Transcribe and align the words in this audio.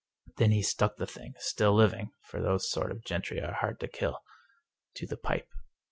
Then 0.37 0.49
he 0.49 0.63
stuck 0.63 0.97
the 0.97 1.05
thing— 1.05 1.35
^still 1.55 1.75
living, 1.75 2.09
for 2.23 2.41
those 2.41 2.67
sort 2.71 2.89
of 2.89 3.05
gentry 3.05 3.39
are 3.39 3.53
hard 3.53 3.79
to 3.81 3.87
kill— 3.87 4.23
to 4.95 5.05
the 5.05 5.15
pipe. 5.15 5.51